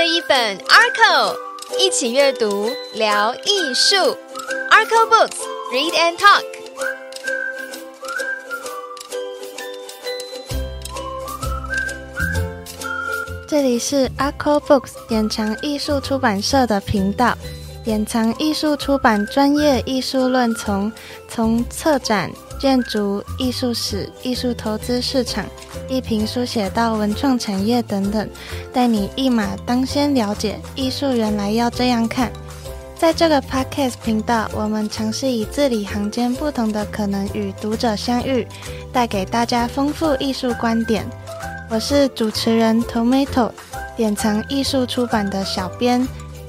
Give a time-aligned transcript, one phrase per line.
[0.00, 1.36] 这一本 Arco，
[1.78, 4.16] 一起阅读聊艺术。
[4.70, 6.42] Arco Books，Read and Talk。
[13.46, 17.36] 这里是 Arco Books 典藏艺术出版社的频道。
[17.84, 20.90] 典藏艺术出版专业艺术论从
[21.28, 25.44] 从策展、建筑、艺术史、艺术投资市场、
[25.90, 28.30] 艺评书写到文创产业等等，
[28.72, 32.30] 带你一马当先了解艺术原来要这样看。
[32.96, 38.46] 在这个 podcast 频道，我们尝试以字里行间不同的可能与读者相遇，
[38.92, 41.04] 带给大家丰富艺术观点。
[41.68, 43.50] 我是主持人 Tomato，
[43.96, 46.06] 典藏艺术出版的小编。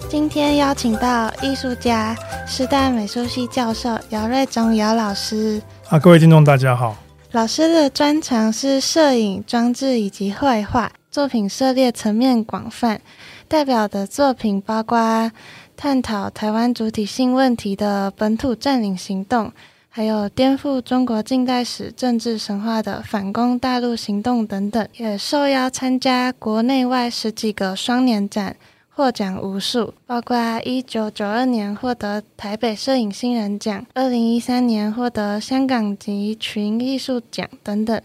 [0.08, 2.16] 今天邀请到艺术家、
[2.46, 5.60] 师大美术系教授姚瑞忠姚老师。
[5.90, 6.96] 啊，各位听众大家好。
[7.34, 13.00] 老师的专长是摄影、装置以及绘画，作品涉猎层面广泛，
[13.48, 15.32] 代表的作品包括
[15.78, 19.50] 探讨台湾主体性问题的本土占领行动，
[19.88, 28.58] 还有颠覆中国近代史政治神话的反攻大陆行动等等，也受邀参加国内外十几个双年展。
[28.94, 38.00] 获奖无数，包括一九九二年获得台北摄影新人奖，二零一三年获得香港及群艺术奖等等。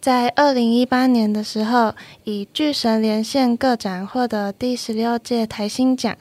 [0.00, 6.14] 在二零一八年的时候，以巨神连线个展获得第十六届台新奖。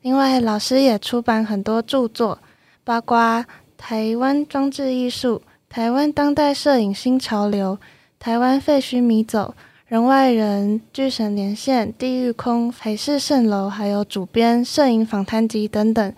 [0.00, 2.38] 另外，老师也出版很多著作，
[2.82, 3.18] 包括
[3.76, 5.36] 《台湾装置艺术》
[5.68, 7.76] 《台湾当代摄影新潮流》
[8.18, 9.54] 《台湾废墟迷走》。
[9.90, 16.14] 人外人、巨神连线、地狱空、海市蜃楼，还有主编摄影访谈集等等，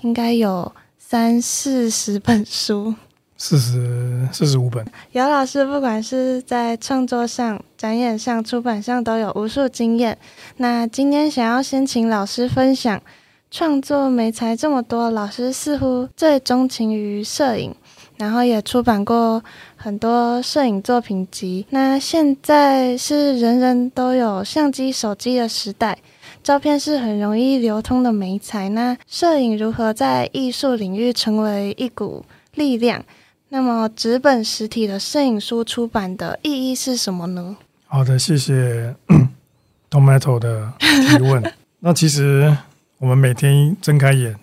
[0.00, 2.94] 应该有三四十本书，
[3.36, 4.82] 四十四十五本。
[5.12, 10.16] 姚老师不管是在创作上、展演上、出版上都有无数经验。
[10.56, 13.02] 那今天想要先请老师分享
[13.50, 17.74] 创作没才这么多，老师似乎最钟情于摄影。
[18.20, 19.42] 然后也出版过
[19.76, 21.64] 很多摄影作品集。
[21.70, 25.96] 那现在是人人都有相机、手机的时代，
[26.42, 28.68] 照片是很容易流通的美材。
[28.68, 32.22] 那摄影如何在艺术领域成为一股
[32.52, 33.02] 力量？
[33.48, 37.56] 那么纸本实体的摄影书出版的意义是什么呢？
[37.86, 38.94] 好的，谢谢
[39.90, 41.42] Tomato 的提问。
[41.80, 42.54] 那其实
[42.98, 44.36] 我们每天睁开眼，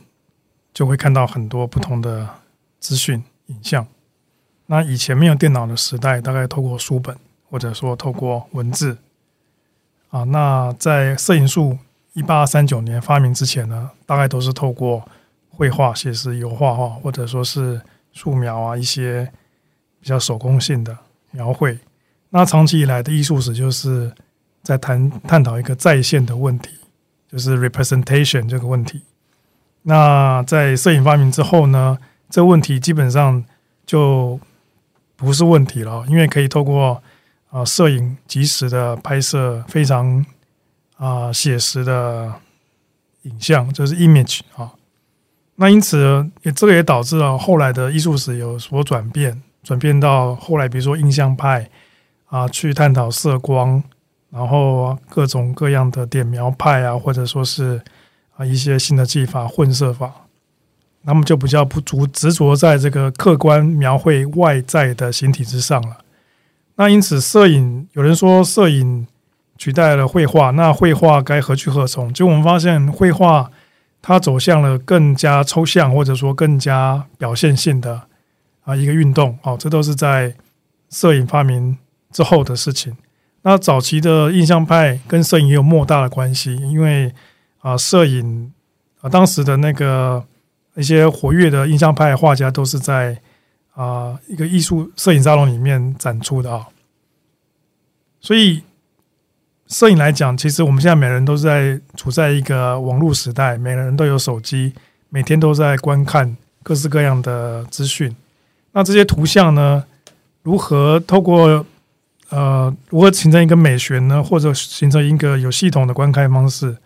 [0.74, 2.28] 就会看到很多不同的
[2.80, 3.24] 资讯。
[3.47, 3.85] 影像，
[4.66, 7.16] 那以前没有电脑的时代，大概透过书本
[7.50, 8.97] 或者说透过文字
[10.09, 10.24] 啊。
[10.25, 11.78] 那在摄影术
[12.13, 15.07] 一八三九年发明之前呢，大概都是透过
[15.50, 17.81] 绘画、写实、油画哈，或者说是
[18.12, 19.31] 素描啊，一些
[20.02, 20.97] 比较手工性的
[21.31, 21.80] 描绘。
[22.30, 24.13] 那长期以来的艺术史就是
[24.62, 26.72] 在谈探讨一个在线的问题，
[27.31, 29.02] 就是 representation 这个问题。
[29.84, 31.97] 那在摄影发明之后呢？
[32.30, 33.44] 这问题基本上
[33.86, 34.40] 就
[35.16, 37.02] 不是问题了，因为可以透过
[37.50, 40.26] 啊摄影及时的拍摄非常
[40.98, 42.34] 啊写实的
[43.24, 44.74] 影像，就是 image 啊。
[45.56, 51.68] 那因此也这个也导致了后来的艺术史有所转变，转变到后来比如说印象派
[52.28, 53.82] 啊去探讨色光，
[54.30, 57.82] 然后各种各样的点描派啊，或者说是
[58.36, 60.27] 啊一些新的技法混色法。
[61.09, 66.00] 那么就比较不足执着在这个客观描绘外在的形体之上了。
[66.75, 69.07] 那因此，摄影有人说摄影
[69.57, 72.12] 取代了绘画，那绘画该何去何从？
[72.12, 73.50] 就我们发现，绘画
[74.01, 78.01] 它走向了更加抽象，或者说更加表现性的
[78.66, 79.39] 啊一个运动。
[79.44, 80.35] 哦，这都是在
[80.89, 81.78] 摄影发明
[82.12, 82.97] 之后的事情。
[83.44, 87.13] 那早期的印象派跟摄影也有莫大的关系，因为
[87.62, 88.51] 啊，摄影
[89.00, 90.25] 啊当时的那个。
[90.78, 93.20] 那些活跃的印象派画家都是在
[93.74, 96.68] 啊一个艺术摄影沙龙里面展出的啊，
[98.22, 98.62] 所以
[99.66, 104.72] 摄影来讲，其实我们现在每人都是在处在一个网络时代，每个人都有手机，
[105.10, 108.16] 每天都在观看各式各样的资讯。
[108.74, 109.84] 那这些图像呢，
[110.44, 111.66] 如何透过
[112.30, 114.24] 呃如何形成一个美学呢？
[114.24, 116.78] 或者形成一个有系统的观看方式？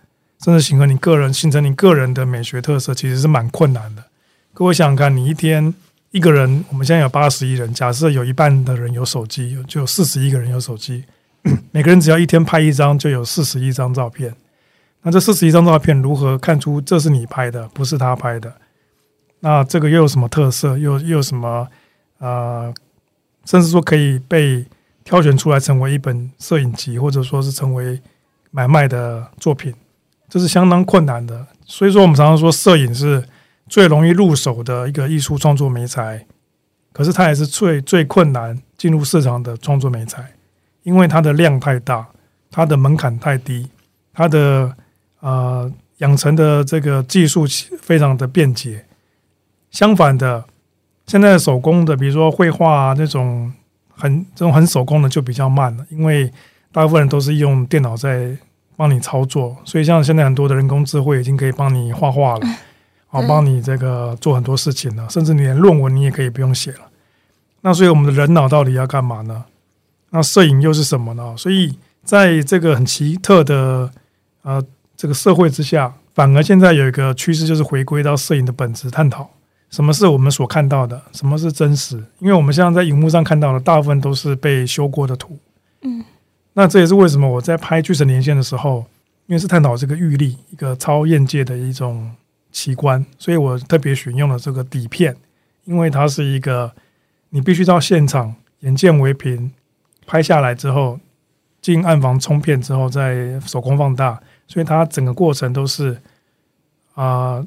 [0.43, 4.03] 甚至形成你个人、形成你个人的美学特色，其实是蛮困难的。
[4.53, 5.73] 各位想想看，你一天
[6.09, 11.03] 一个人，我们现在有八十亿人，假设有一半的人有手机，就有四十亿个人有手机，
[11.71, 14.35] 每个人只要一天拍一张，就有四十亿张照片。
[15.03, 18.53] 那这四十亿张照片如何看出这是你拍的，不是他拍的？
[19.41, 20.77] 那这个又有什么特色？
[20.77, 21.67] 又又有什么
[22.17, 22.73] 呃，
[23.45, 24.65] 甚至说可以被
[25.03, 27.99] 挑选出来成为一本摄影集，或者说是成为
[28.49, 29.73] 买卖的作品？
[30.31, 31.45] 这是相当困难的。
[31.66, 33.22] 所以说，我们常常说，摄影是
[33.68, 36.25] 最容易入手的一个艺术创作媒材，
[36.94, 40.31] 可是它也是最最困难进入市场的创作媒材，
[40.83, 42.07] 因为它的量太大，
[42.50, 43.68] 它的门槛太低，
[44.13, 44.74] 它的
[45.19, 47.45] 呃养成的这个技术
[47.81, 48.86] 非常的便捷。
[49.69, 50.45] 相反的，
[51.07, 53.51] 现在手工的，比如说绘画啊那种
[53.94, 56.31] 很这种很手工的就比较慢了，因为
[56.72, 58.38] 大部分人都是用电脑在
[58.75, 62.47] 帮你操作，所以像现在很多的人工智慧已经可以帮你画画了，
[63.09, 66.89] 啊，帮你这个做很多事情了，甚至你连论文你也可以不用写了。
[67.62, 69.45] 那所以我们的人脑到底要干嘛呢？
[70.09, 71.35] 那摄影又是什么呢？
[71.38, 73.91] 所以在这个很奇特的
[74.41, 74.63] 呃
[74.97, 79.29] 这个社会之下，反而现在有一个趋势，就是回归到摄影的本质探讨。
[79.69, 81.01] 什么是我们所看到的？
[81.13, 81.95] 什么是真实？
[82.19, 85.38] 因为我们现在在荧幕上看到的大部分都是被修过的图。
[85.83, 86.03] 嗯，
[86.53, 88.86] 那这也是为什么我在拍《巨神连线》的时候，
[89.27, 92.12] 因为是探讨这个玉立一个超验界的一种
[92.51, 95.15] 奇观，所以我特别选用了这个底片，
[95.65, 96.71] 因为它是一个
[97.30, 99.51] 你必须到现场眼见为凭
[100.06, 101.00] 拍下来之后，
[101.62, 106.01] 进暗房冲片之后再手工放大，所以它整个过程都是
[106.94, 107.45] 啊，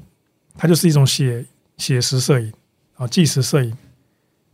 [0.56, 1.44] 它就是一种写。
[1.76, 2.52] 写实摄影
[2.94, 3.76] 啊，纪实摄影，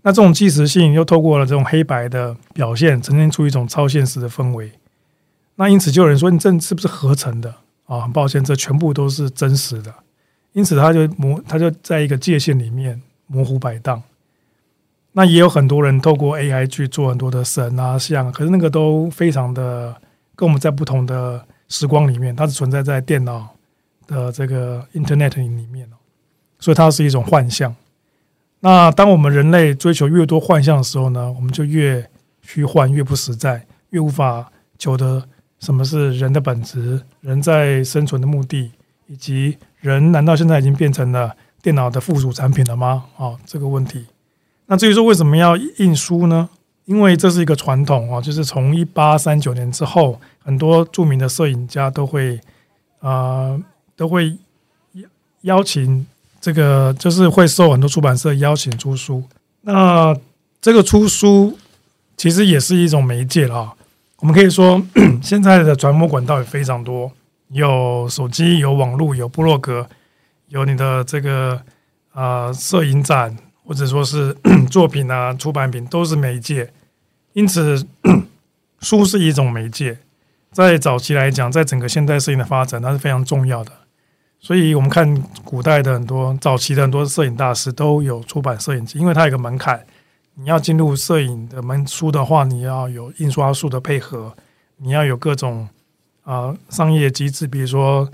[0.03, 4.73] 那这种即时性又透过了这种黑白的表现，呈现出一种超现实的氛围。
[5.57, 7.55] 那因此就有人说，你这是不是合成的
[7.85, 8.01] 啊？
[8.01, 9.93] 很抱歉，这全部都是真实的。
[10.53, 14.03] 因此，他就模，他就在一个界限里面模糊摆荡。
[15.13, 19.95] 那也有很多人透过 AI 去做很多的神啊像，可是那个都非常的
[20.35, 23.49] 跟我们在不同的时光里面，它是存在在电脑
[24.07, 25.87] 的这个 Internet 里面
[26.59, 27.75] 所以它是一种幻象。
[28.63, 32.07] 那当我们人类追求越多幻象的时候呢，我们就越
[32.43, 35.27] 虚幻、越不实在，越无法求得
[35.61, 38.71] 什么是人的本质、人在生存的目的，
[39.07, 43.05] 以及人难道现在已经变成了电脑的附属产品了吗？
[43.17, 44.05] 啊，这个问题。
[44.67, 46.51] 那至于说为什么要印书呢？
[46.85, 52.39] 因为这是一个传统啊，就是从一八三九年之后，很多著名的摄影家都会
[52.99, 53.59] 啊
[53.97, 54.37] 都会
[54.93, 55.09] 邀
[55.43, 56.07] 邀请。
[56.41, 59.23] 这个就是会受很多出版社邀请出书，
[59.61, 60.17] 那
[60.61, 61.59] 这个出书
[62.17, 63.73] 其实也是一种媒介啦。
[64.21, 64.81] 我们可以说，
[65.23, 67.11] 现在的传播管道也非常多，
[67.49, 69.89] 有手机、有网络、有部落格、
[70.49, 71.61] 有你的这个
[72.13, 74.35] 啊摄影展，或者说是
[74.71, 76.71] 作品啊出版品都是媒介。
[77.33, 77.87] 因此，
[78.81, 79.99] 书是一种媒介，
[80.53, 83.73] 在早期来讲，在整个现代摄影的发展，它是非常重要的。
[84.43, 89.85] 所以，我们看古代的很多早期的很多摄影大师都有出版摄影集，因为它有个门槛，
[90.35, 94.33] 你要进入摄影的门书的话，你要有印刷术的配合，
[94.79, 95.69] 你要有各种
[96.23, 98.11] 啊商业机制，比如说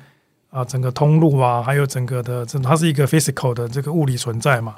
[0.51, 4.75] 啊整个通路啊，还有整个的这它是一个 physical 的这个物理存在嘛，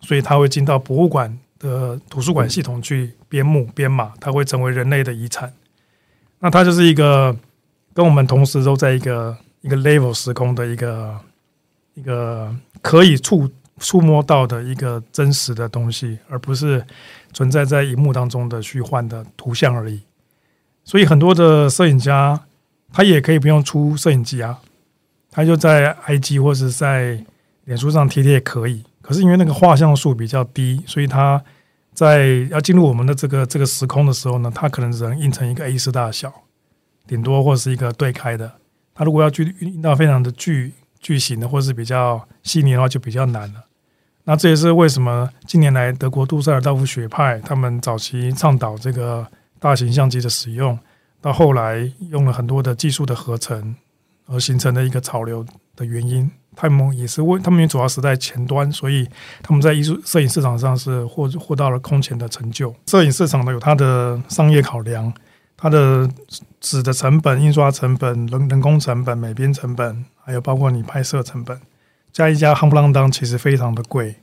[0.00, 5.52] 所以它会进到博物馆的图书馆系统去编目编码，它会成为人类的遗产。
[6.38, 7.36] 那它就是一个
[7.92, 9.36] 跟我们同时都在一个。
[9.64, 11.18] 一个 level 时空的一个
[11.94, 16.84] 一个可以触触摸到的一个真实的东西，而不是
[17.32, 20.02] 存在在荧幕当中的虚幻的图像而已。
[20.84, 22.38] 所以很多的摄影家
[22.92, 24.60] 他也可以不用出摄影机啊，
[25.30, 27.24] 他就在 IG 或者在
[27.64, 28.84] 脸书上贴贴也可以。
[29.00, 31.42] 可是因为那个画像数比较低，所以他
[31.94, 36.30] 在要进入我们的这个这个时空的时候呢，他可能只能印成一个 A 四大小，
[37.06, 38.52] 顶多或是一个对开的。
[38.94, 43.64] 它如果要去印到非常的巨巨型的，或是比较细腻的话，就比较难了。
[44.24, 49.26] 那这也是为什么近年来德国杜塞尔道夫学派他们早期倡导这个
[49.58, 50.78] 大型相机的使用，
[51.20, 53.74] 到后来用了很多的技术的合成
[54.26, 55.44] 而形成的一个潮流
[55.76, 56.30] 的原因。
[56.56, 59.06] 他们也是为他们主要时代前端，所以
[59.42, 62.72] 他们在艺术摄影市场上是获获到了空前的成就。
[62.86, 65.12] 摄影市场呢有它的商业考量。
[65.56, 66.06] 它的
[66.64, 71.60] 纸的成本、印刷成本、人人工成本、美编成本，还有包括你拍摄成本，
[72.10, 74.16] 加一加夯不啷当，其实非常的贵。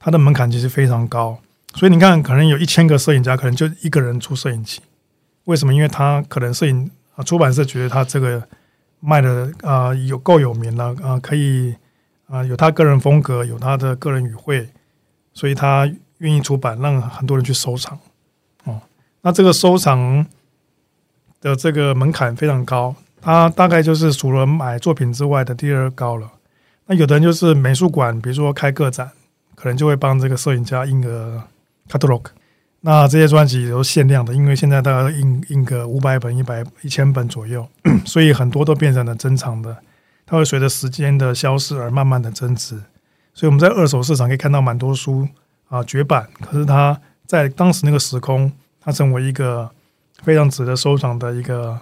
[0.00, 1.38] 它的门槛其实非常高，
[1.74, 4.80] 所以你看，可能有一千个摄影家，可能就一个人出摄影机。
[5.44, 5.72] 为什么？
[5.72, 8.42] 因为他可能摄影啊，出版社觉得他这个
[8.98, 11.72] 卖的啊有够有名了啊，可以
[12.26, 14.68] 啊有他个人风格，有他的个人语汇，
[15.32, 15.88] 所以他
[16.18, 17.96] 愿意出版，让很多人去收藏。
[18.64, 18.82] 哦，
[19.22, 20.26] 那这个收藏。
[21.40, 26.30] 的这个门槛非常高，它大概就是除了买作品之外的第二高了。
[26.86, 29.10] 那有的人就是美术馆，比如说开个展，
[29.54, 31.42] 可能就会帮这个摄影家印个
[31.88, 32.22] catalog。
[32.82, 37.66] 那这些专辑都限量的，因为现在大概印印个五百本、一百一千本左右，
[38.04, 39.76] 所以很多都变成了珍藏的
[40.24, 42.80] 它会随着时间的消逝而慢慢的增值。
[43.34, 45.26] 所以我们在二手市场可以看到蛮多书
[45.68, 49.68] 啊绝版，可是它在当时那个时空，它成为一个
[50.22, 51.78] 非常值得收藏的一个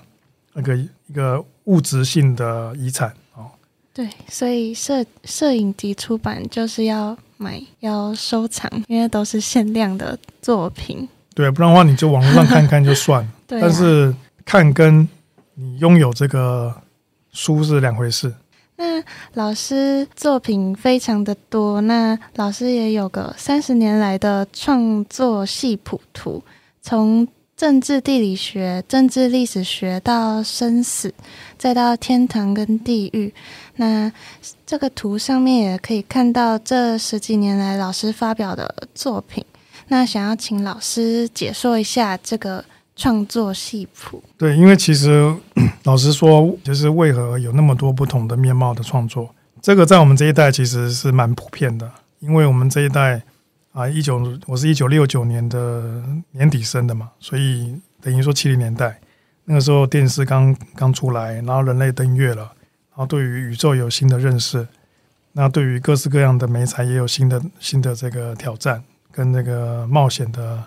[0.52, 3.50] 那个一个物质性的遗产哦。
[3.92, 11.08] 对，所以摄摄影集出版就是要买要收藏，因为都是限量的作品。
[11.34, 13.32] 对，不然的话你就网络上看看就算了。
[13.46, 14.14] 对、啊，但是
[14.44, 15.08] 看跟
[15.54, 16.74] 你拥有这个
[17.32, 18.32] 书是两回事。
[18.76, 19.00] 那
[19.34, 26.42] 老师作品非常的多，那老师也有个三十年来的创作系谱图，
[26.82, 27.26] 从
[27.56, 31.14] 政治地理学、政治历史学到生死，
[31.56, 33.32] 再到天堂跟地狱。
[33.76, 34.10] 那
[34.66, 39.44] 这个图上面也可以看到这十几年来老师发表的作品。
[39.88, 42.64] 那想要请老师解说一下这个
[42.96, 44.22] 创作系谱。
[44.36, 45.32] 对，因为其实
[45.84, 49.32] 老实说，就是为何有那么多不同的面貌的创作，
[49.62, 51.88] 这个在我们这一代其实是蛮普遍的。
[52.20, 53.22] 因为我们这一代
[53.74, 58.98] 啊，一九我是一九六九年的年底生的嘛，所以等于说七零年代
[59.44, 62.42] 那个时候电视刚刚出来，然后人类登月了，
[62.90, 64.66] 然后对于宇宙有新的认识，
[65.32, 68.82] 那对于各式各样的美材也有新的新的这个挑战。
[69.16, 70.60] 跟那个冒险的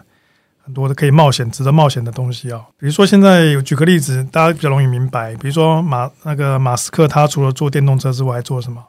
[0.64, 5.36] 很多的可以冒险、值得冒险的东西啊，比如说现在有举个例子，大家比较容易明白。
[5.36, 8.82] 比如说马那个马斯克，他除了做电动车之外，还做什么？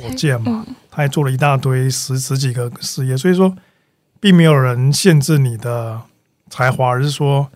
[0.00, 3.16] 火箭嘛，他还做了一大堆十十几个事业。
[3.16, 3.56] 所以说，
[4.20, 6.02] 并没有人限制你的
[6.50, 7.50] 才华，而是说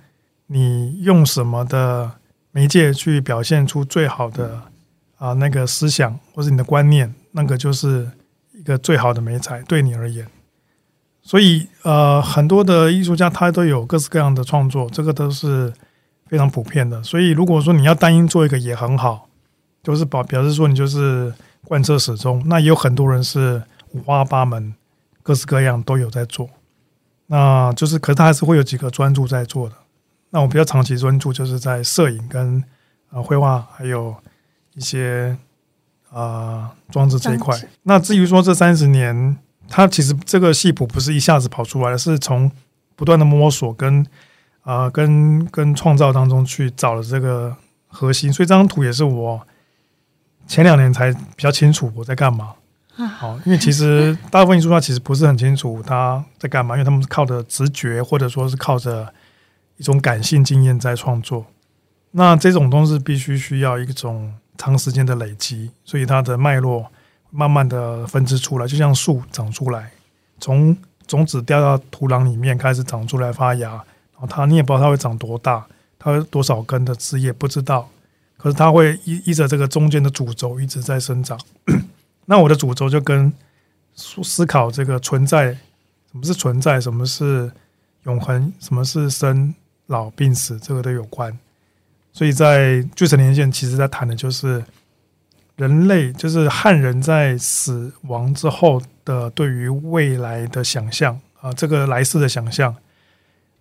[0.47, 2.11] 你用什么的
[2.51, 4.63] 媒介去表现出最好的
[5.19, 8.11] 啊那个思想或者你的观念，那个就是
[8.55, 10.27] 一个最好的美材，对你而言。
[11.23, 15.73] 所以，呃，很多的艺术家他都有各式各样的创作，这个都是
[16.29, 17.03] 非常普遍的。
[17.03, 19.29] 所以，如果说你要单一做一个也很好，
[19.83, 21.35] 就是表表示说你就是
[21.65, 22.43] 贯彻始终。
[22.47, 24.75] 那也有很多人是五花八门，
[25.23, 26.49] 各式各样都有在做。
[27.27, 29.75] 那就是，可是他还是会有几个专注在做的。
[30.31, 32.63] 那我比较长期专注就是在摄影跟
[33.11, 34.15] 啊绘画，还有
[34.75, 35.37] 一些
[36.11, 37.59] 啊装置这一块。
[37.83, 39.39] 那至于说这三十年。
[39.69, 42.49] 它其实这个系谱不是一下子跑出来的，是从
[42.95, 44.07] 不断的摸索跟
[44.63, 47.57] 啊跟跟创造当中去找了这个
[47.89, 49.45] 核心，所以这张图也是我
[50.47, 52.55] 前两年才比较清楚我在干嘛。
[53.19, 59.13] 好，因为其实 大部分艺术家其实不是很清楚他在干嘛，因为他们是靠着直觉或者说是靠着
[59.77, 61.45] 一种感性经验在创作。
[62.13, 66.87] 那这种东西必须需要一种长时间的累积，所以它的脉络。
[67.29, 69.91] 慢慢的分支出来，就像树长出来，
[70.41, 70.75] 从
[71.07, 75.67] 种子掉到土壤里面开始长出来发芽，然后它你也不知道它会长多大，
[75.99, 77.91] 它会多少根的枝叶不知道，
[78.37, 81.39] 可是它会依依着这个中间的主轴一直在生长。
[82.27, 83.33] 那我的主轴就跟
[83.97, 85.53] 思考这个存在，
[86.13, 87.51] 什么是存在，什么是
[88.05, 89.55] 永恒，什么是生
[89.87, 91.37] 老病死，这个都有关。
[92.13, 94.65] 所以在巨神连线，其实在谈的就是。
[95.57, 102.77] 人类就是汉人在死亡之后的对于未来的想象啊，这个来世的想象。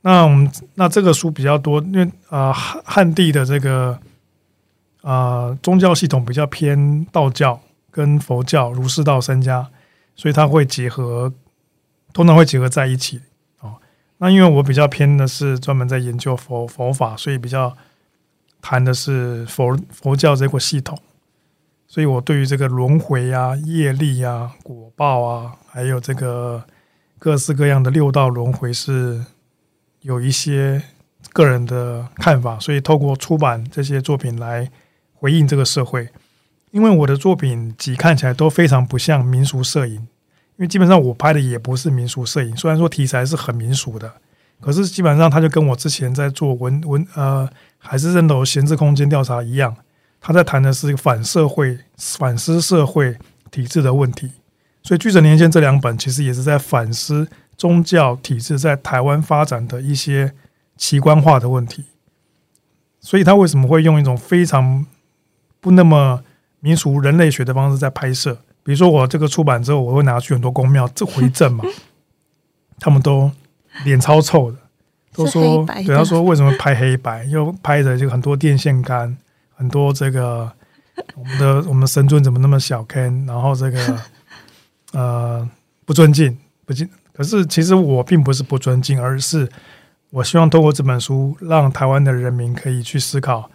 [0.02, 3.98] 那我们那这个书比较多，因为啊汉汉地的这个
[5.06, 9.70] 啊宗教系统比较偏道教跟佛教儒释道三家，
[10.16, 11.32] 所以它会结合，
[12.12, 13.22] 通常会结合在一起
[13.60, 13.76] 哦。
[14.18, 17.78] 那因为我比较偏的是专门在研究佛佛法，所以比较
[18.62, 20.98] 谈的是佛佛教这个系统。
[21.88, 26.66] 所以我对于这个轮回啊、业力啊、果报啊，还有这个
[27.20, 29.24] 各式各样的六道轮回是
[30.02, 30.82] 有一些
[31.32, 32.60] 个人的看法。
[32.60, 34.70] 所以透过出版这些作品来
[35.26, 36.08] 回应这个社会，
[36.70, 42.56] 因为我的作品集看起来都非常不像民俗摄影，因为基本上我拍的也不是民俗摄影。
[42.56, 44.14] 虽然说题材是很民俗的，
[44.62, 49.76] 可是基本上他就跟我之前在做文文呃海市蜃楼闲置空间调查一样。
[50.22, 53.18] 他在谈的是反社会、反思社会
[53.50, 54.30] 体制的问题，
[54.84, 57.28] 所以《巨神连线》这两本其实也是在反思
[57.58, 60.34] 宗教体制在台湾发展的一些
[60.78, 61.86] 奇观化的问题。
[63.00, 64.86] 所以他为什么会用一种非常
[65.66, 66.22] 不那么
[66.60, 68.38] 民俗人类学的方式在拍摄？
[68.62, 71.66] 比如说，我这个出版之后，我会拿去很多公庙这回赠嘛，
[72.78, 73.32] 他们都
[73.84, 74.58] 脸超臭的，
[75.12, 79.18] 都说对他说为什么拍黑白，又拍的就很多电线杆。
[79.56, 80.52] 很多这个
[81.16, 83.26] 我们的我们神尊怎么那么小坑？
[83.26, 84.00] 然后这个
[84.92, 85.50] 呃
[85.84, 89.50] 不尊敬不敬，可是其实我并不是不尊敬，而是
[90.12, 93.50] 我希望通过这本书，让台湾的人民可以去思考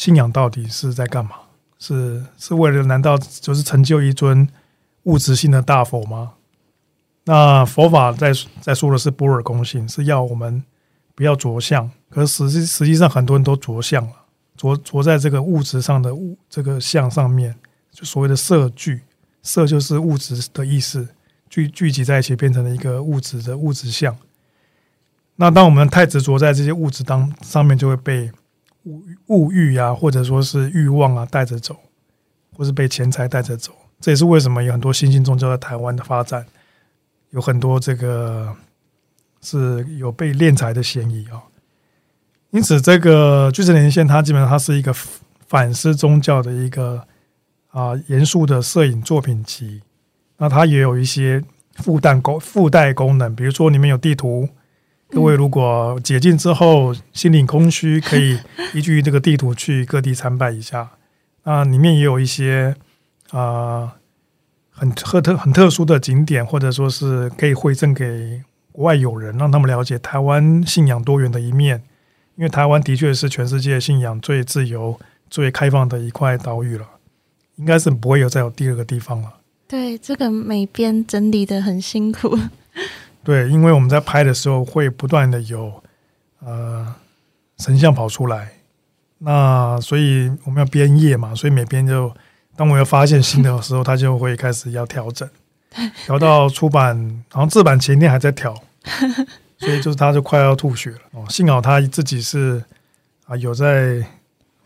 [0.00, 1.32] 信仰到底是在干嘛。
[1.78, 4.48] 是是为了难道就是成就一尊
[5.02, 6.32] 物质性的大佛吗？
[7.24, 10.64] 那佛法在在说的是般若公性，是要我们
[11.14, 11.90] 不要着相。
[12.08, 14.12] 可实际实际上很多人都着相了，
[14.56, 17.54] 着着在这个物质上的物这个相上面，
[17.92, 19.02] 就所谓的色聚，
[19.42, 21.06] 色就是物质的意思，
[21.50, 24.16] 聚聚集在一起变成了一个物质的物质相。
[25.36, 28.30] 那当我们太执着在这些物质当上面，就会被
[28.84, 31.76] 物物欲啊，或者说是欲望啊带着走，
[32.56, 33.72] 或是被钱财带着走。
[34.00, 36.46] 这也是为什么有很多新兴宗教在台湾的发展，
[37.30, 38.56] 有很多这个
[39.42, 41.42] 是有被敛财的嫌疑啊。
[42.50, 44.92] 因此，这个巨石连线它基本上它是一个
[45.46, 47.06] 反思宗教的一个
[47.68, 49.82] 啊严肃的摄影作品集。
[50.38, 51.44] 那它也有一些
[51.74, 54.48] 附带功附带功能，比如说里面有地图。
[55.10, 58.38] 各位如果解禁之后心灵空虚，可以
[58.72, 60.88] 依据这个地图去各地参拜一下。
[61.44, 62.76] 那里面也有一些
[63.30, 63.96] 啊
[64.70, 71.82] 很特特很特殊的景点，或者说是可以回赠给国外友人，让他们了解台湾信仰多元的一面。
[72.36, 74.98] 因为台湾的确是全世界信仰最自由、
[75.28, 76.86] 最开放的一块岛屿了，
[77.56, 79.34] 应该是不会有再有第二个地方了。
[79.68, 82.38] 对，这个美编整理的很辛苦。
[83.22, 85.82] 对，因为我们在拍的时候会不断的有
[86.38, 86.94] 呃
[87.58, 88.50] 神像跑出来，
[89.18, 92.10] 那所以我们要编页嘛，所以每编就
[92.56, 95.28] 当我要发现新的时候，他就会开始要调整，
[96.06, 98.54] 调到出版，好像制版前一天还在调，
[99.58, 101.26] 所以就是他就快要吐血了哦。
[101.28, 102.64] 幸好他自己是
[103.26, 104.02] 啊有在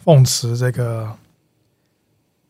[0.05, 1.13] 奉持这个，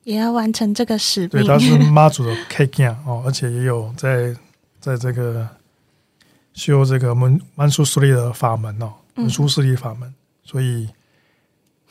[0.03, 1.31] 也要完成这个使命。
[1.31, 4.37] 对，他是妈祖的 K G 哦，而且也有在
[4.79, 5.49] 在这个。
[6.55, 10.89] 修这个门曼殊斯利的法门哦，曼殊斯利法门，所以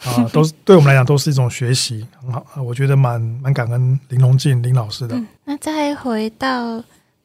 [0.03, 5.21] 啊，都是 对我们来讲都是一种学习，很好啊，我觉得蛮蛮感恩林隆进林老师的。
[5.43, 6.81] 那再回到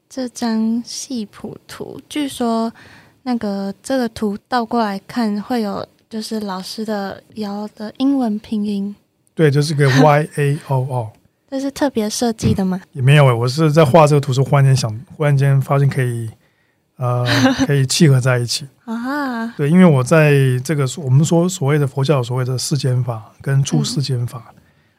[0.08, 2.72] 这张系谱图，据说
[3.22, 8.96] 那个这个图倒过来看会有，就是老师的摇的英文拼音，
[9.34, 11.12] 对，就是个 Y A O O，
[11.48, 12.80] 这是特别设计的吗？
[12.92, 16.28] 也没有诶，我是在画这个图时，忽然间想，忽然间发现可以。
[16.98, 17.24] 呃，
[17.66, 19.46] 可以契合在一起 啊。
[19.56, 20.32] 对，因为我在
[20.62, 24.52] 这个我们说所谓的佛教所谓的世间法跟出世间法。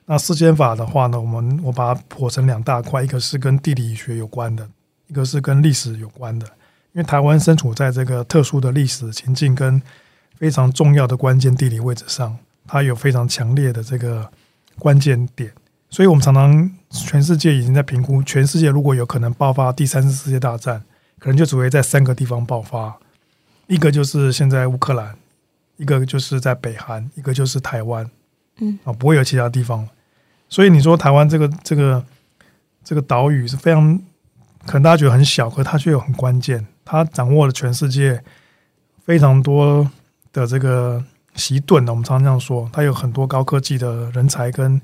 [0.06, 4.68] 那世间法的话呢，我们我把它剖成两大块，一个是跟地理学有关的，
[5.06, 6.48] 一个是跟历史有关的。
[6.94, 9.80] 因为台湾身处在这个特殊的历史情境跟
[10.36, 12.36] 非常重要的关键地理位置上，
[12.66, 14.28] 它有非常强烈的这个
[14.80, 15.52] 关键点，
[15.92, 20.82] 所以我们常常全世界已经在评估，全世界如果有可能爆发第三次世界大战。
[21.20, 22.98] 可能就只会在三个地方爆发，
[23.68, 25.16] 一个就是现在乌克兰，
[25.76, 28.10] 一个就是在北韩，一个就是台湾，
[28.60, 29.88] 嗯啊，不会有其他地方。
[30.48, 32.04] 所以你说台湾这个这个
[32.84, 34.00] 这个岛屿是非常，
[34.66, 38.24] 可能大家觉得很小，可它却又很关键，它掌握了全世界
[39.04, 39.92] 非常多
[40.32, 41.04] 的这个
[41.36, 44.82] 习盾我们常常这样说，它有很多高科技的人才跟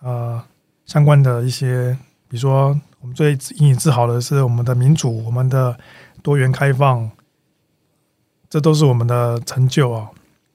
[0.00, 0.42] 呃
[0.84, 1.96] 相关的一些，
[2.28, 2.78] 比如说。
[3.00, 5.78] 我们最引以自豪的是我们的民主，我们的
[6.22, 7.10] 多元开放，
[8.50, 10.10] 这都是我们的成就啊。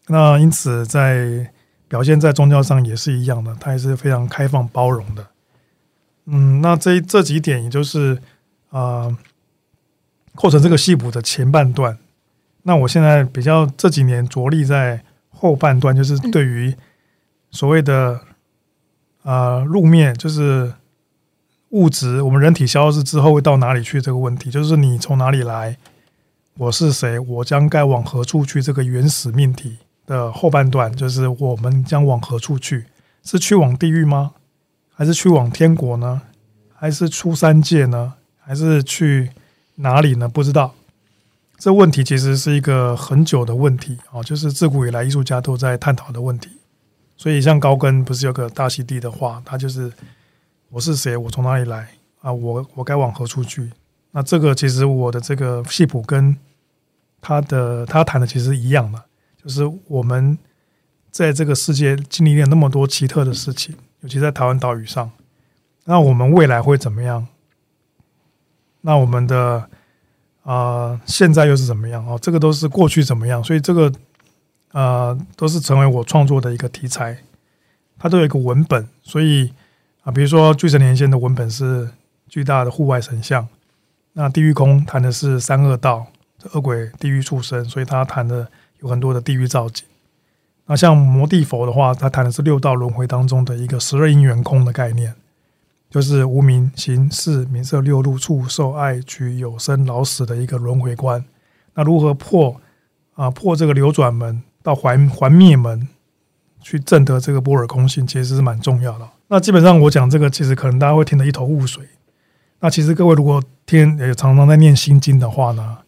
[0.07, 1.51] 那因此，在
[1.87, 5.25] 表现在宗教上也是一样的，它也是非常开放包容的。
[6.25, 8.21] 嗯，那这这几点，也就是
[8.69, 9.17] 啊，
[10.35, 11.97] 构成这个戏谱的前半段。
[12.61, 16.75] 那我现在比较这几年着力在后半段，就是对于
[17.49, 18.21] 所谓的
[19.23, 20.71] 啊路面，就是。
[21.75, 24.01] 物质，我们人体消失之后会到哪里去？
[24.01, 25.75] 这个问题就是你从哪里来，
[26.57, 28.61] 我是谁，我将该往何处去？
[28.61, 32.85] 这个原始命题的后半段就是我们将往何处去？
[33.25, 34.31] 是去往地狱吗？
[34.93, 36.21] 还是去往天国呢？
[36.73, 38.13] 还是出三界呢？
[38.39, 39.31] 还是去
[39.75, 40.29] 哪里呢？
[40.29, 40.73] 不知道。
[41.57, 46.51] 这问题其实是一个很久的问题啊，就是自古以来艺术家都在探讨的问题。
[47.17, 49.91] 所以像高更不是有个大溪地的话，他就是。
[50.75, 51.15] 我是谁？
[51.15, 51.87] 我从哪里来？
[52.19, 53.71] 啊，我我该往何处去？
[54.11, 56.35] 那这个其实我的这个戏谱跟
[57.21, 59.01] 他的他谈的其实一样的，
[59.41, 60.37] 就是我们
[61.09, 65.09] 在这个世界经历了那么多奇特的事情，尤其在台湾岛屿上，
[65.85, 67.25] 那我们未来会怎么样？
[68.81, 69.69] 那我们的
[70.43, 72.05] 啊现在又是怎么样？
[72.05, 73.41] 哦，这个都是过去怎么样？
[73.41, 73.89] 所以这个
[74.73, 77.17] 啊都是成为我创作的一个题材，
[77.97, 79.53] 它都有一个文本，所以。
[80.05, 81.89] 啊，比如说《巨神连线》的文本是
[82.29, 83.47] 巨大的户外神像，
[84.13, 86.05] 那《地狱空》谈的是三恶道，
[86.53, 88.47] 恶鬼地狱畜生，所以他谈的
[88.81, 89.83] 有很多的地狱造景。
[90.67, 95.15] 那像摩地佛的话，他谈的是六道轮回当中的一个十二因缘空的概念，
[95.89, 101.25] 就是无名、行、识、名色、六路、触、受、爱、取、有生、老死的一个轮回观。
[101.73, 102.61] 那如何破
[103.15, 105.87] 啊破这个流转门到还还灭门，
[106.61, 109.09] 去证得这个波尔空性，其实是蛮重要的。
[109.27, 111.83] 那基本上我讲这个，其实可能大家会听得一头雾水。
[112.59, 115.79] 那其实各位如果听也常常在念心经的话呢，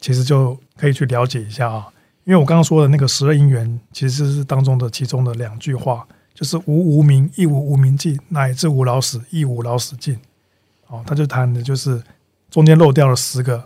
[0.00, 1.86] 其实就可以去了解一下啊。
[2.24, 10.18] 因为我刚刚说的那个十二因缘，其实是当中的其中的两句话，就是无无名亦无无名尽，乃至无老死亦无老死尽。
[10.88, 12.02] 哦，他就谈的就是
[12.50, 13.64] 中间漏掉了十个，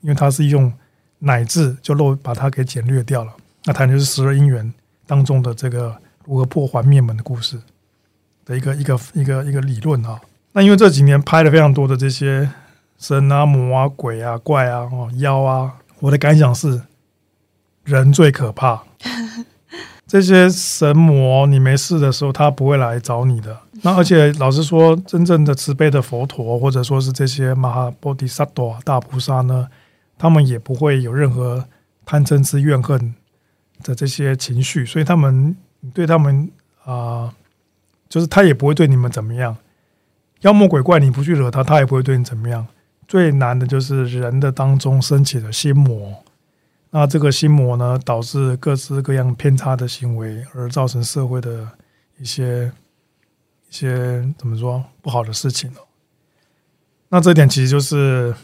[0.00, 0.72] 因为他是用
[1.20, 3.32] 乃至就漏把它给简略掉了。
[3.64, 4.74] 那谈的就是十二因缘
[5.06, 7.60] 当中的这个如何破坏灭门的故事
[8.44, 10.20] 的一个一个一个一个理论啊。
[10.52, 12.50] 那因为这几年拍了非常多的这些
[12.98, 16.82] 神啊、魔啊、鬼啊、怪啊、哦妖啊，我的感想是。
[17.84, 18.80] 人最可怕，
[20.06, 23.58] 这些神魔，你没事的时候，他不会来找你的。
[23.82, 29.66] 那而且老实说，真正的慈悲的佛陀，或者说是这些马哈波提萨多大菩萨呢，
[30.16, 31.66] 他们也不会有任何
[32.06, 33.16] 贪嗔痴怨恨
[33.82, 35.56] 的这些情绪，所以他们
[35.92, 36.48] 对他们
[36.84, 37.34] 啊，
[38.12, 39.56] 就是他也不会对你们怎么样。
[40.42, 42.66] 妖魔鬼怪，你不去惹他，他也不会对你怎么样。
[43.08, 46.22] 最难的就是人的当中升起的心魔。
[46.90, 51.66] 那这个心魔呢，导致各式各样偏差的行为，而造成社会的
[52.18, 52.70] 一些
[53.70, 55.80] 一些怎么说不好的事情哦。
[57.08, 58.34] 那这点其实就是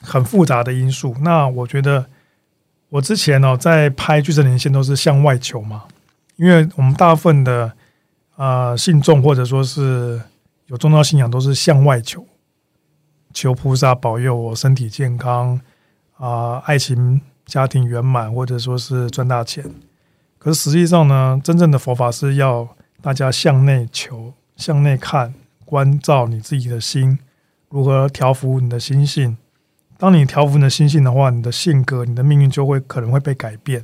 [0.00, 1.14] 很复杂的因素。
[1.20, 2.06] 那我觉得
[2.88, 5.84] 我之前呢，在拍《巨神连线》都是向外求嘛，
[6.34, 7.72] 因为我们大部分的
[8.40, 10.20] 啊信众或者说是
[10.66, 12.24] 有宗教信仰，都是向外求，
[13.34, 15.60] 求菩萨保佑我身体健康
[16.16, 17.20] 啊，爱情。
[17.46, 19.64] 家庭圆满，或者说是赚大钱，
[20.38, 27.18] 可是实际上呢，真正的佛法是要大家向内求、向内看、关照你自己的心，
[27.68, 29.36] 如何调服你的心性。
[29.98, 33.82] 当你调服你的心性的话，你的性格、你的命运就会可能会被改变。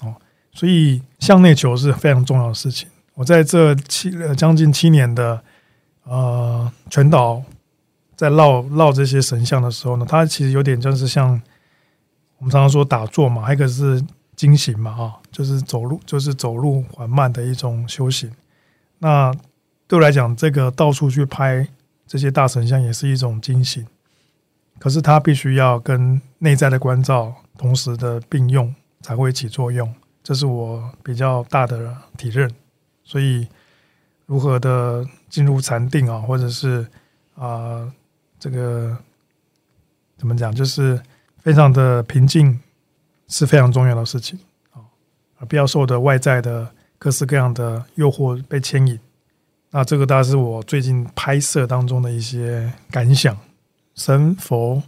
[0.00, 0.16] 哦，
[0.52, 2.88] 所以向内求是非常重要的事情。
[3.14, 5.42] 我在这七将近七年的
[6.04, 7.42] 呃全岛
[8.14, 11.40] 在绕绕这些神像的时候呢，它其实有点就是像。
[12.38, 14.04] 我们常常说打坐嘛，还有一个是
[14.36, 18.30] 经行嘛，哈，就是走路，就是走路缓慢的一种修行。
[18.98, 19.32] 那
[19.86, 21.66] 对我来讲，这个到处去拍
[22.06, 23.86] 这些大神像也是一种经行，
[24.78, 29.90] 可是它必须要跟内在的关照同时的并用，才会起作用。
[30.22, 32.50] 这是我比较大的体认。
[33.04, 33.46] 所以，
[34.26, 36.86] 如何的进入禅定啊，或者是
[37.36, 37.88] 啊，
[38.38, 38.96] 这个
[40.16, 41.00] 怎么讲，就是。
[41.44, 42.58] 非常的平静
[43.28, 44.38] 是非常重要的事情
[44.72, 44.80] 啊，
[45.46, 46.66] 不要受的外在的
[46.98, 48.98] 各式各样的诱惑被牵引。
[49.68, 53.36] 那这个大概是我最近拍摄当中的一些感想。
[53.94, 54.82] 神佛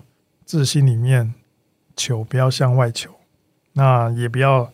[0.46, 1.34] 自心里面
[1.94, 3.10] 求，不要向外求。
[3.74, 4.72] 那也不要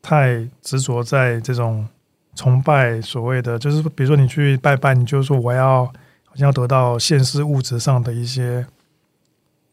[0.00, 1.88] 太执着在这种
[2.34, 5.84] 崇拜所谓的，就是比如说你去拜拜，你就说我要
[6.24, 8.66] 好像要得到现实物质上的一些。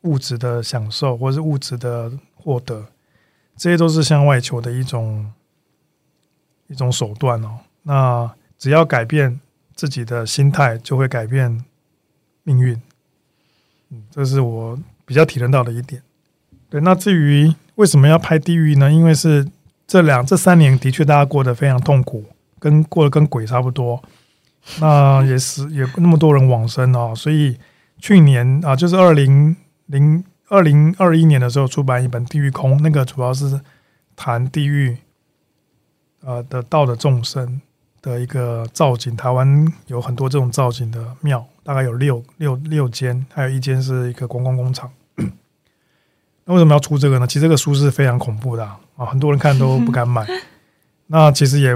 [0.04, 2.86] 物质的享受，或是物质的获得，
[3.58, 5.30] 这些都是向外求的一种
[6.68, 7.60] 一种手段哦。
[7.84, 9.42] 那只要改变
[9.76, 11.66] 自己的心态，就会改变
[12.44, 12.82] 命运。
[13.90, 16.02] 嗯，这是我比较体认到的一点。
[16.70, 18.90] 对，那至于为什么要拍地狱呢？
[18.90, 19.46] 因为是
[19.86, 22.24] 这两这三年的确大家过得非常痛苦，
[22.60, 24.02] 跟过得跟鬼差不多。
[24.80, 27.58] 那也是也那么多人往生哦，所以
[27.98, 29.56] 去年啊，就是二零。
[29.92, 33.60] 零二零二一年的时候出版一本《地狱空》，那个主要是
[34.16, 34.96] 谈地狱，
[36.22, 37.60] 呃的道的众生
[38.00, 39.16] 的一个造景。
[39.16, 44.92] 台湾有很多这种造景的庙，大概有六六六间，还有一间是一个观光工厂。
[46.46, 47.26] 那为什么要出这个呢？
[47.26, 48.64] 其实这个书是非常恐怖的
[48.96, 50.24] 啊，很多人看都不敢买。
[51.08, 51.74] 那其实也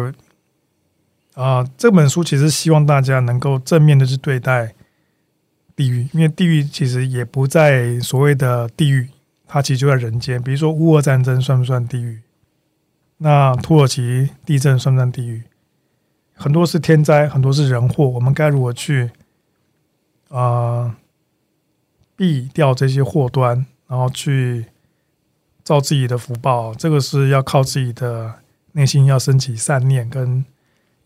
[1.36, 4.76] 啊，这本书其实希望大家能够正面的去对待。
[5.76, 9.10] 地狱，因为地狱其实也不在所谓的地狱，
[9.48, 10.40] 它其实就在人间。
[10.40, 12.22] 比如说乌俄战争算不算地狱？
[13.18, 15.42] 那土耳其地震算不算地狱？
[16.36, 18.08] 很多是天灾，很多是人祸。
[18.08, 19.10] 我们该如何去
[20.30, 20.96] 啊
[22.16, 24.68] 避掉这些祸端，然后去
[25.64, 26.72] 造自己的福报？
[26.76, 28.32] 这个是要靠自己的
[28.74, 30.46] 内心要升起善念跟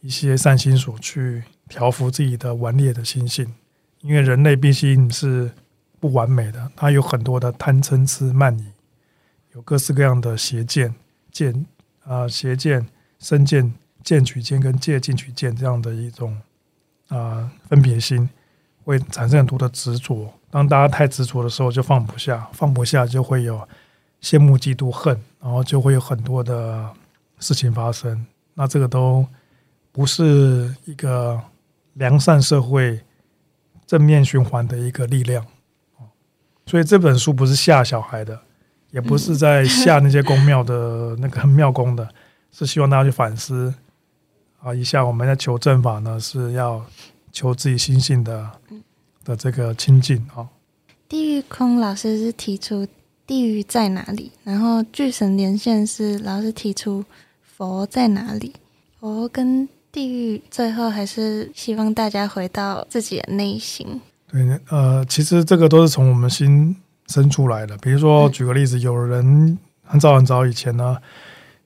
[0.01, 3.53] 一些善心所去调服自己的顽劣的心性。
[4.01, 5.51] 因为人类毕竟是
[5.99, 8.65] 不完美的，他有很多的贪嗔痴慢疑，
[9.53, 10.93] 有各式各样的邪见
[11.31, 11.65] 见
[12.03, 12.87] 啊邪见、
[13.19, 16.39] 身见、见取见跟戒进取见这样的一种
[17.09, 18.29] 啊分别心，
[18.83, 20.31] 会产生很多的执着。
[20.51, 23.67] 当大家太执着的时候，就放不下，放不下就会有
[24.21, 26.89] 羡慕、嫉妒、恨，然后就会有很多的
[27.39, 28.25] 事情发生。
[28.53, 29.27] 那这个都
[29.97, 31.41] 不是一个
[31.93, 33.01] 良善社会
[33.87, 35.43] 正面循环的一个力量。
[36.67, 38.39] 所以这本书不是吓小孩的，
[38.91, 42.07] 也不是在吓那些公庙的那个庙公的，
[42.51, 43.73] 是希望大家去反思
[44.59, 46.85] 啊一下，我们在求正法呢，是要
[47.31, 48.51] 求自己心性的
[49.23, 50.47] 的这个清净啊。
[51.09, 52.87] 地狱空老师是提出
[53.25, 57.03] 地狱在哪里，然后巨神连线是老师提出
[57.41, 58.53] 佛在哪里，
[58.99, 64.01] 佛跟地狱最后还是希望大家回到自己的内心。
[64.29, 66.75] 对，呃，其实这个都是从我们心
[67.07, 67.77] 生出来的。
[67.77, 70.97] 比如说，举个例子，有人很早很早以前呢，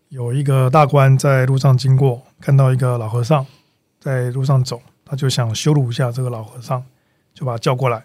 [0.10, 3.46] 有一个大官在路上经过，看到一个老和尚
[4.00, 6.84] 在路上走，他就想羞辱一下这个老和尚，
[7.34, 8.04] 就把他叫过来。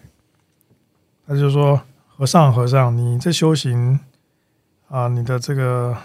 [1.27, 3.99] 他就说：“和尚，和尚，你这修行
[4.87, 5.95] 啊，你的这个，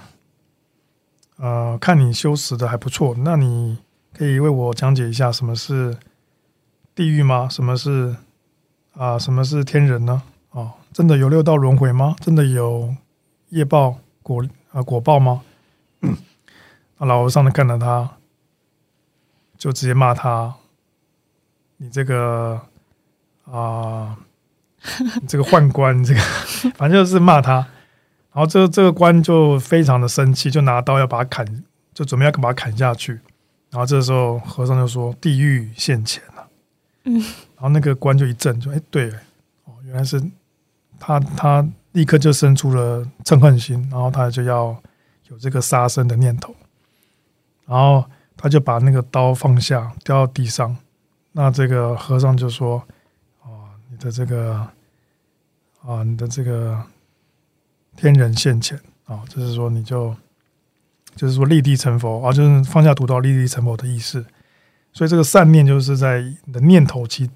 [1.39, 3.79] 呃，看你修持的还不错，那你
[4.13, 5.97] 可以为我讲解一下什么是
[6.95, 7.49] 地狱吗？
[7.51, 8.17] 什么是？”
[8.95, 10.23] 啊，什么是天人呢？
[10.51, 12.15] 啊，真的有六道轮回吗？
[12.21, 12.95] 真的有
[13.49, 15.41] 业报果啊果报吗？
[16.99, 18.11] 那老和尚呢看到他，
[19.57, 20.57] 就直接骂他
[21.79, 22.61] ：“你这个
[23.51, 24.19] 啊，
[25.27, 26.21] 这个宦官，这个
[26.77, 27.67] 反正就是骂他。”
[28.35, 33.21] 然后这这个官就非常的生气，就拿刀要把他砍，就准备要把他砍下去。
[33.73, 36.49] 然后这时候和尚就说：“地狱现前了。”
[37.05, 37.15] 嗯。
[37.15, 39.11] 然后那个官就一震，就哎，对，
[39.65, 40.23] 哦，原来是
[41.01, 44.77] 他，他立刻就生出了憎恨心，然后他就要
[45.29, 46.55] 有这个杀生的念头，
[47.65, 48.05] 然后
[48.37, 50.77] 他就把那个刀放下，掉到地上。
[51.33, 52.83] 那这个和尚就说
[53.43, 54.69] ：“哦，你的这个
[55.83, 56.79] 啊，你的这个
[57.97, 60.15] 天人现前啊，就是说你就
[61.15, 64.25] 就是说立地成佛啊，就是放下屠刀立地成佛的意思。
[64.93, 67.29] 所以这个善念就是在你的念头起。”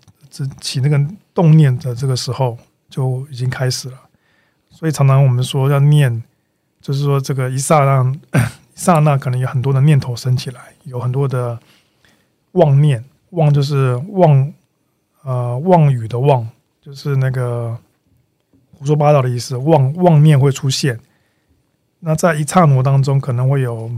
[0.60, 1.00] 起那个
[1.32, 2.58] 动念的这个时候
[2.90, 3.96] 就已经开始了，
[4.68, 6.22] 所以常常我们说要念，
[6.82, 8.14] 就是说这个一刹那，
[8.74, 11.58] 刹那可能有很多的念头升起来，有很多的
[12.52, 14.52] 妄念，妄就是妄，
[15.22, 16.46] 呃，妄语的妄，
[16.82, 17.78] 就是那个
[18.72, 21.00] 胡说八道的意思，妄妄念会出现。
[22.00, 23.90] 那在一刹那当中，可能会有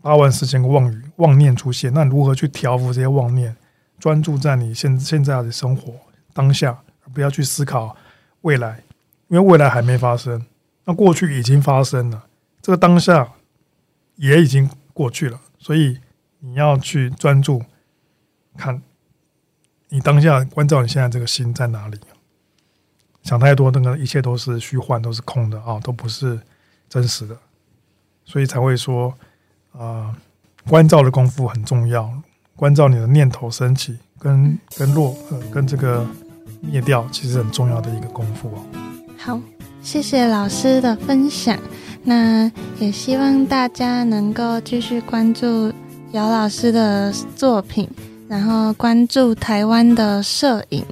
[0.00, 1.92] 八万四千个妄语、妄念出现。
[1.92, 3.56] 那如何去调伏这些妄念？
[3.98, 5.94] 专注在你现现在的生活
[6.34, 6.78] 当下，
[7.14, 7.96] 不要去思考
[8.42, 8.82] 未来，
[9.28, 10.44] 因为未来还没发生。
[10.84, 12.26] 那过去已经发生了，
[12.60, 13.32] 这个当下
[14.16, 15.98] 也已经过去了，所以
[16.40, 17.64] 你要去专注
[18.56, 18.82] 看，
[19.88, 21.98] 你当下关照你现在这个心在哪里。
[23.22, 26.38] 想太多，那个一切都是虚幻，都是空的啊，都不是
[26.88, 27.36] 真实的，
[28.26, 29.14] 所以才会说
[29.72, 30.14] 啊，
[30.68, 32.10] 关照的功夫很重要。
[32.54, 36.06] 关照你的念头升起，跟跟落，呃，跟这个
[36.60, 38.64] 灭掉，其实很重要的一个功夫哦。
[39.18, 39.40] 好，
[39.82, 41.58] 谢谢老师的分享。
[42.02, 45.72] 那也希望大家能够继续关注
[46.12, 47.86] 姚老师的作品，
[48.26, 50.82] 然后关注台湾的摄影。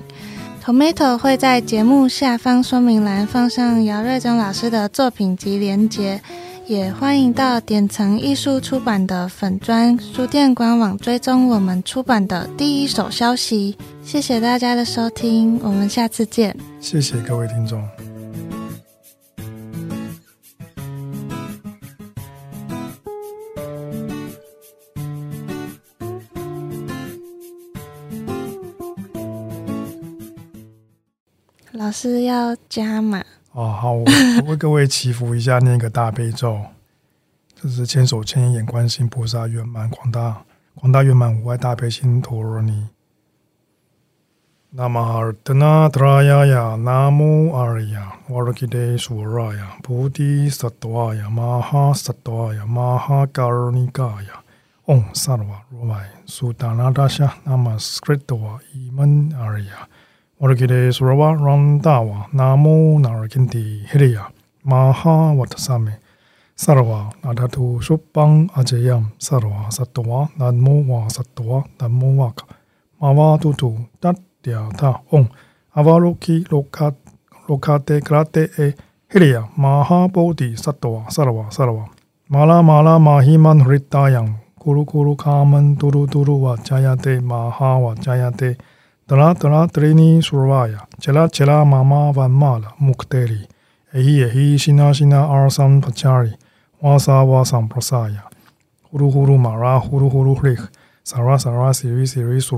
[0.62, 6.20] Tomato 会在节目下方说明栏放上姚瑞忠老师的作品及连结。
[6.66, 13.76] 也欢迎到典藏艺术出版的粉砖书店官网追踪我们出版的第一手消息。
[14.02, 16.56] 谢谢大家的收听，我们下次见。
[16.80, 17.86] 谢谢各位听众。
[31.72, 33.22] 老师要加码。
[33.54, 34.04] 哦，好， 我
[34.48, 36.60] 为各位祈福一下，念个大悲咒，
[37.54, 40.42] 这是千手千眼观世音菩萨圆满广大
[40.74, 42.88] 广大圆满无碍大悲心陀罗尼。
[44.70, 54.42] 那么尔德那特拉雅呀，南无阿尔呀，瓦罗基德苏拉呀，菩提萨埵呀，玛哈萨埵呀，玛哈嘎尔尼嘎呀，
[54.86, 59.88] 嗡萨罗罗迈苏达那达夏，那么斯克多瓦伊门阿尔呀。
[60.38, 64.28] 我的基地苏拉瓦朗达瓦南无那尔金地希利亚
[64.62, 65.92] 玛哈瓦特萨美
[66.56, 72.46] 萨拉瓦那达图苏邦阿杰扬萨拉瓦萨多瓦南无瓦萨多瓦南无瓦卡
[72.98, 75.28] 玛瓦图图达迪亚塔嗡
[75.70, 76.92] 阿瓦罗基罗卡
[77.46, 78.74] 罗卡德格拉德诶
[79.12, 81.86] 希利亚玛哈波迪萨多瓦萨拉瓦萨拉瓦
[82.26, 84.26] 马拉马拉马希曼瑞达扬，
[84.58, 88.83] 咕噜咕噜卡门嘟噜嘟噜瓦加亚德马哈瓦加亚德，德拉德拉德里尼苏瓦亚，切拉切拉妈
[91.74, 93.48] 妈万马拉穆克德里，
[93.92, 96.32] 诶嘿诶嘿西那西那阿桑帕加里，
[96.80, 98.24] 瓦萨瓦桑普萨亚，
[98.90, 100.70] 呼噜呼噜马拉呼噜呼噜瑞克，
[101.04, 102.56] 萨拉萨拉西瑞西瑞苏